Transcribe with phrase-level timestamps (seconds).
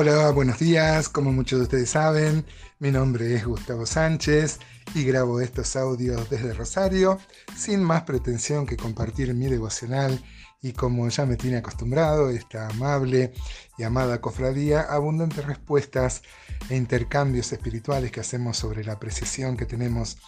[0.00, 1.08] Hola, buenos días.
[1.08, 2.46] Como muchos de ustedes saben,
[2.78, 4.60] mi nombre es Gustavo Sánchez
[4.94, 7.18] y grabo estos audios desde Rosario
[7.56, 10.24] sin más pretensión que compartir mi devocional
[10.62, 13.32] y como ya me tiene acostumbrado esta amable
[13.76, 16.22] y amada cofradía, abundantes respuestas
[16.70, 20.18] e intercambios espirituales que hacemos sobre la apreciación que tenemos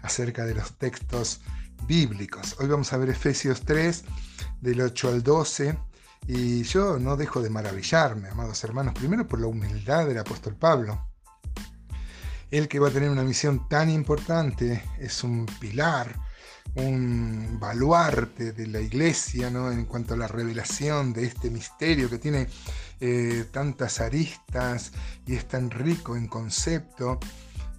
[0.00, 1.42] acerca de los textos
[1.86, 2.56] bíblicos.
[2.60, 4.04] Hoy vamos a ver Efesios 3
[4.62, 5.87] del 8 al 12
[6.26, 11.06] y yo no dejo de maravillarme, amados hermanos, primero por la humildad del apóstol Pablo.
[12.50, 16.14] Él que va a tener una misión tan importante, es un pilar,
[16.74, 19.70] un baluarte de la iglesia ¿no?
[19.70, 22.48] en cuanto a la revelación de este misterio que tiene
[23.00, 24.92] eh, tantas aristas
[25.26, 27.18] y es tan rico en concepto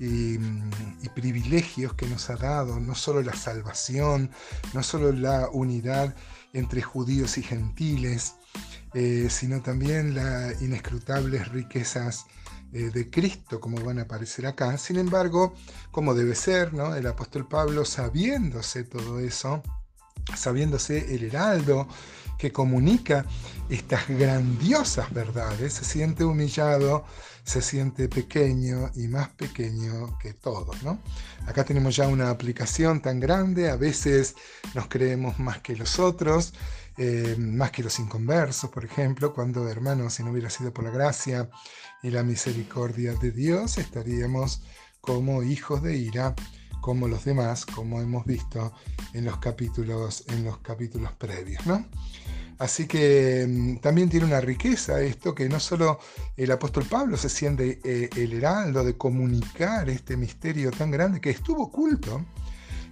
[0.00, 4.30] y, y, privilegios que nos ha dado, no solo la salvación,
[4.72, 6.14] no solo la unidad
[6.52, 8.34] entre judíos y gentiles,
[8.94, 12.26] eh, sino también las inescrutables riquezas
[12.72, 14.76] eh, de Cristo, como van a aparecer acá.
[14.78, 15.54] Sin embargo,
[15.90, 16.94] como debe ser, ¿no?
[16.94, 19.62] el apóstol Pablo, sabiéndose todo eso,
[20.36, 21.88] sabiéndose el heraldo
[22.38, 23.26] que comunica
[23.68, 27.04] estas grandiosas verdades, se siente humillado,
[27.44, 30.82] se siente pequeño y más pequeño que todos.
[30.82, 31.00] ¿no?
[31.46, 34.36] Acá tenemos ya una aplicación tan grande, a veces
[34.74, 36.54] nos creemos más que los otros,
[36.96, 40.90] eh, más que los inconversos, por ejemplo, cuando hermanos, si no hubiera sido por la
[40.90, 41.48] gracia
[42.02, 44.62] y la misericordia de Dios, estaríamos
[45.00, 46.34] como hijos de ira,
[46.80, 48.72] como los demás, como hemos visto
[49.12, 51.66] en los capítulos, en los capítulos previos.
[51.66, 51.84] ¿no?
[52.58, 56.00] Así que mm, también tiene una riqueza esto que no solo
[56.36, 61.30] el apóstol Pablo se siente eh, el heraldo de comunicar este misterio tan grande que
[61.30, 62.24] estuvo oculto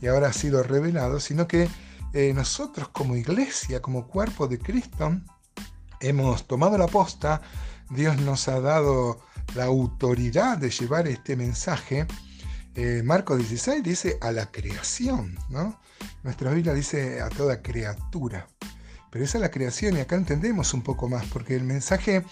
[0.00, 1.68] y ahora ha sido revelado, sino que
[2.12, 5.20] eh, nosotros como iglesia, como cuerpo de Cristo,
[6.00, 7.42] hemos tomado la posta,
[7.90, 9.20] Dios nos ha dado
[9.54, 12.06] la autoridad de llevar este mensaje.
[12.74, 15.80] Eh, Marcos 16 dice a la creación, ¿no?
[16.22, 18.48] Nuestra Biblia dice a toda criatura.
[19.10, 22.24] Pero esa es la creación y acá entendemos un poco más, porque el mensaje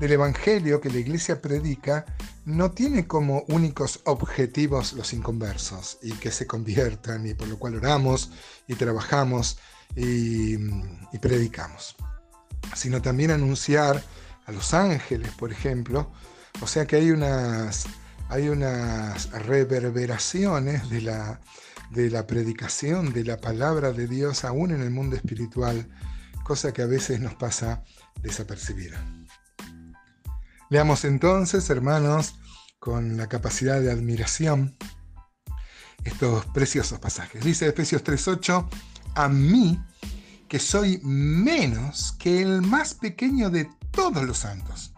[0.00, 2.04] del Evangelio que la iglesia predica
[2.44, 7.76] no tiene como únicos objetivos los inconversos y que se conviertan y por lo cual
[7.76, 8.30] oramos
[8.68, 9.58] y trabajamos
[9.94, 10.56] y,
[11.18, 11.96] predicamos,
[12.74, 14.02] sino también anunciar
[14.44, 16.12] a los ángeles, por ejemplo.
[16.60, 17.86] O sea que hay unas,
[18.28, 21.40] hay unas reverberaciones de la,
[21.90, 25.88] de la predicación de la palabra de Dios aún en el mundo espiritual,
[26.42, 27.84] cosa que a veces nos pasa
[28.22, 29.04] desapercibida.
[30.68, 32.38] Leamos entonces, hermanos,
[32.78, 34.76] con la capacidad de admiración,
[36.04, 37.44] estos preciosos pasajes.
[37.44, 38.68] Dice Efesios 3.8,
[39.14, 39.80] a mí,
[40.48, 44.92] que soy menos que el más pequeño de todos los santos,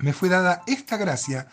[0.00, 1.48] me fue dada esta gracia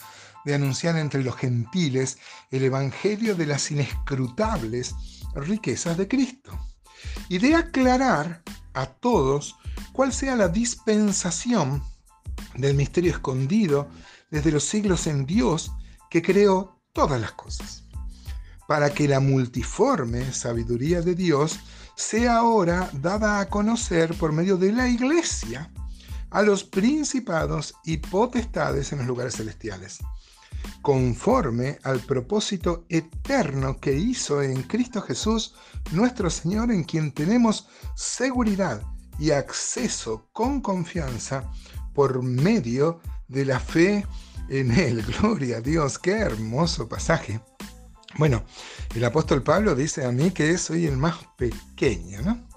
[0.45, 2.17] de anunciar entre los gentiles
[2.51, 4.95] el Evangelio de las inescrutables
[5.33, 6.57] riquezas de Cristo
[7.27, 9.55] y de aclarar a todos
[9.91, 11.83] cuál sea la dispensación
[12.55, 13.89] del misterio escondido
[14.29, 15.71] desde los siglos en Dios
[16.09, 17.83] que creó todas las cosas,
[18.67, 21.59] para que la multiforme sabiduría de Dios
[21.95, 25.71] sea ahora dada a conocer por medio de la iglesia
[26.29, 29.99] a los principados y potestades en los lugares celestiales,
[30.81, 35.55] conforme al propósito eterno que hizo en Cristo Jesús,
[35.91, 38.81] nuestro Señor, en quien tenemos seguridad
[39.19, 41.49] y acceso con confianza
[41.93, 44.05] por medio de la fe
[44.49, 45.03] en Él.
[45.19, 47.39] Gloria a Dios, qué hermoso pasaje.
[48.17, 48.43] Bueno,
[48.95, 52.47] el apóstol Pablo dice a mí que soy el más pequeño, ¿no?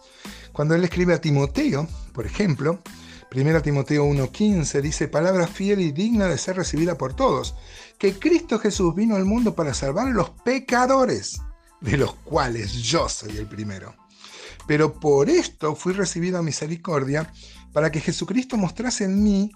[0.52, 2.80] Cuando él escribe a Timoteo, por ejemplo,
[3.34, 7.54] 1 Timoteo 1.15 dice, palabra fiel y digna de ser recibida por todos,
[7.98, 11.40] que Cristo Jesús vino al mundo para salvar a los pecadores,
[11.80, 13.94] de los cuales yo soy el primero.
[14.66, 17.32] Pero por esto fui recibido a misericordia
[17.72, 19.50] para que Jesucristo mostrase en mí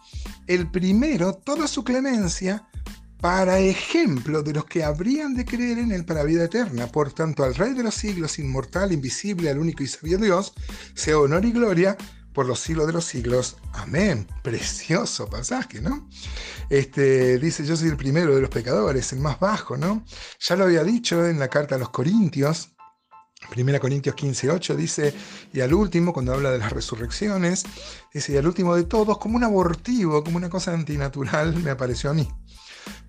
[0.47, 2.67] el primero toda su clemencia
[3.21, 6.89] para ejemplo de los que habrían de creer en él para vida eterna.
[6.89, 10.55] Por tanto, al Rey de los siglos, inmortal, invisible, al único y sabio Dios,
[10.95, 11.97] sea honor y gloria
[12.33, 13.57] por los siglos de los siglos.
[13.73, 14.27] Amén.
[14.43, 16.09] Precioso pasaje, ¿no?
[16.71, 20.05] Este, dice, yo soy el primero de los pecadores, el más bajo, ¿no?
[20.41, 22.71] Ya lo había dicho en la carta a los Corintios,
[23.55, 25.15] 1 Corintios 15, 8 dice,
[25.53, 27.65] y al último, cuando habla de las resurrecciones,
[28.13, 32.11] dice, y al último de todos, como un abortivo, como una cosa antinatural, me apareció
[32.11, 32.29] a mí.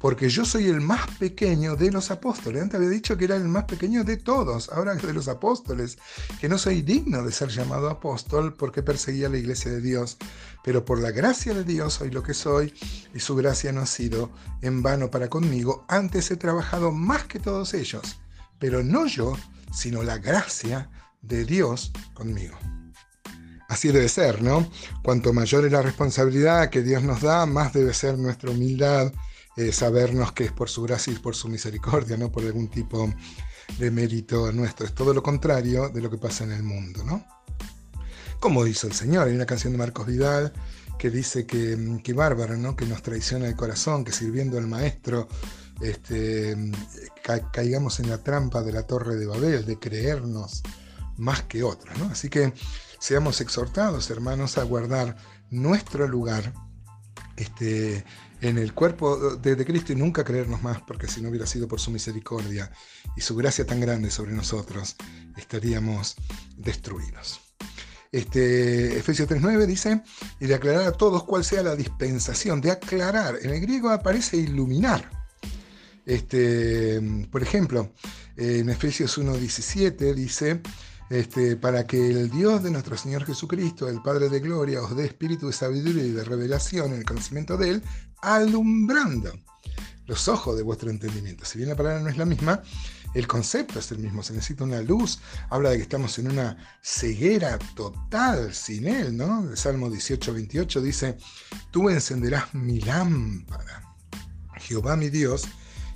[0.03, 2.61] Porque yo soy el más pequeño de los apóstoles.
[2.61, 5.97] Antes había dicho que era el más pequeño de todos, ahora de los apóstoles,
[6.41, 10.17] que no soy digno de ser llamado apóstol porque perseguía la iglesia de Dios,
[10.61, 12.73] pero por la gracia de Dios soy lo que soy
[13.13, 14.29] y su gracia no ha sido
[14.61, 15.85] en vano para conmigo.
[15.87, 18.19] Antes he trabajado más que todos ellos,
[18.59, 19.37] pero no yo,
[19.73, 20.89] sino la gracia
[21.21, 22.57] de Dios conmigo.
[23.69, 24.69] Así debe ser, ¿no?
[25.01, 29.13] Cuanto mayor es la responsabilidad que Dios nos da, más debe ser nuestra humildad
[29.57, 33.11] eh, sabernos que es por su gracia y por su misericordia, no por algún tipo
[33.77, 34.85] de mérito nuestro.
[34.85, 37.25] Es todo lo contrario de lo que pasa en el mundo, ¿no?
[38.39, 40.51] Como hizo el Señor, hay una canción de Marcos Vidal
[40.97, 42.75] que dice que, que bárbaro, ¿no?
[42.75, 45.27] Que nos traiciona el corazón, que sirviendo al Maestro
[45.81, 46.55] este,
[47.51, 50.63] caigamos en la trampa de la torre de Babel, de creernos
[51.17, 52.05] más que otros, ¿no?
[52.05, 52.53] Así que
[52.99, 55.15] seamos exhortados, hermanos, a guardar
[55.49, 56.53] nuestro lugar
[57.35, 58.05] este,
[58.43, 61.79] en el cuerpo de, Cristo y nunca creernos más, porque si no hubiera sido por
[61.79, 62.69] su misericordia
[63.15, 64.97] y su gracia tan grande sobre nosotros,
[65.37, 66.15] estaríamos
[66.57, 67.39] destruidos.
[68.11, 70.03] Este, Efesios 3.9 dice,
[70.41, 74.35] y de aclarar a todos cuál sea la dispensación, de aclarar, en el griego aparece
[74.35, 75.09] iluminar.
[76.05, 77.01] Este,
[77.31, 77.93] por ejemplo,
[78.35, 80.61] en Efesios 1.17 dice,
[81.13, 85.05] este, para que el Dios de nuestro Señor Jesucristo, el Padre de Gloria, os dé
[85.05, 87.83] espíritu de sabiduría y de revelación en el conocimiento de Él,
[88.23, 89.31] alumbrando
[90.07, 91.45] los ojos de vuestro entendimiento.
[91.45, 92.63] Si bien la palabra no es la misma,
[93.13, 94.23] el concepto es el mismo.
[94.23, 95.19] Se necesita una luz.
[95.51, 99.55] Habla de que estamos en una ceguera total sin Él, ¿no?
[99.55, 101.17] Salmo 18, 28 dice,
[101.69, 103.83] tú encenderás mi lámpara.
[104.57, 105.43] Jehová mi Dios,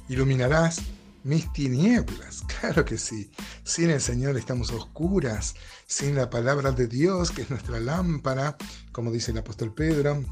[0.09, 0.79] iluminarás
[1.27, 2.43] mis tinieblas.
[2.59, 3.29] Claro que sí.
[3.63, 5.53] Sin el Señor estamos oscuras.
[5.85, 8.57] Sin la palabra de Dios, que es nuestra lámpara,
[8.91, 10.23] como dice el apóstol Pedro,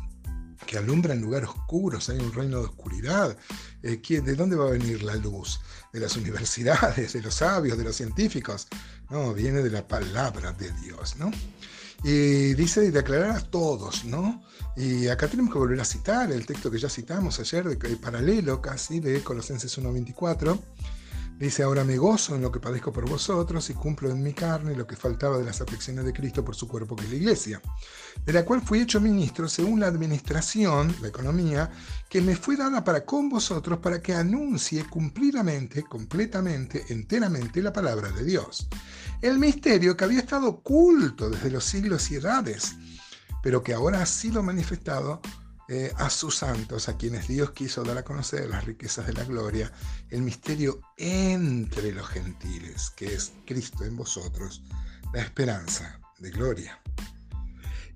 [0.66, 3.38] que alumbra en lugares oscuros, hay un reino de oscuridad.
[3.84, 5.60] Eh, ¿De dónde va a venir la luz?
[5.94, 8.68] ¿De las universidades, de los sabios, de los científicos?
[9.12, 11.30] No, viene de la palabra de Dios, ¿no?
[12.08, 14.44] Y dice de aclarar a todos, ¿no?
[14.78, 18.62] Y acá tenemos que volver a citar el texto que ya citamos ayer, de, paralelo
[18.62, 20.60] casi, de Colosenses 1.24.
[21.40, 24.76] Dice, ahora me gozo en lo que padezco por vosotros y cumplo en mi carne
[24.76, 27.62] lo que faltaba de las aflicciones de Cristo por su cuerpo, que es la iglesia,
[28.24, 31.72] de la cual fui hecho ministro según la administración, la economía,
[32.08, 38.12] que me fue dada para con vosotros para que anuncie cumplidamente, completamente, enteramente la palabra
[38.12, 38.70] de Dios
[39.28, 42.76] el misterio que había estado oculto desde los siglos y edades,
[43.42, 45.20] pero que ahora ha sido manifestado
[45.68, 49.24] eh, a sus santos, a quienes Dios quiso dar a conocer las riquezas de la
[49.24, 49.72] gloria,
[50.10, 54.64] el misterio entre los gentiles, que es Cristo en vosotros,
[55.12, 56.80] la esperanza de gloria.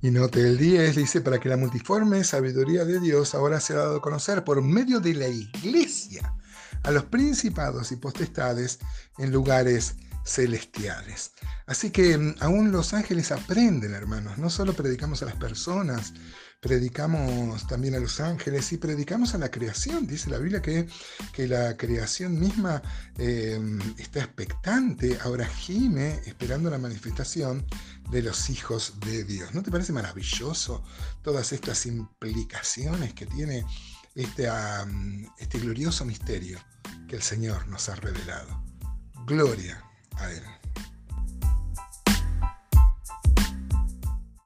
[0.01, 3.97] Y note el 10, dice, para que la multiforme sabiduría de Dios ahora sea dado
[3.97, 6.33] a conocer por medio de la iglesia
[6.81, 8.79] a los principados y potestades
[9.19, 9.95] en lugares
[10.29, 11.31] celestiales.
[11.65, 14.37] Así que mm, aún los ángeles aprenden, hermanos.
[14.37, 16.13] No solo predicamos a las personas,
[16.59, 20.05] predicamos también a los ángeles y predicamos a la creación.
[20.05, 20.87] Dice la Biblia que,
[21.33, 22.81] que la creación misma
[23.17, 27.65] em, está expectante, ahora gime, esperando la manifestación
[28.11, 29.53] de los hijos de Dios.
[29.53, 30.83] ¿No te parece maravilloso
[31.23, 33.65] todas estas implicaciones que tiene
[34.15, 34.47] este,
[35.39, 36.59] este glorioso misterio
[37.07, 38.63] que el Señor nos ha revelado?
[39.25, 40.39] Gloria I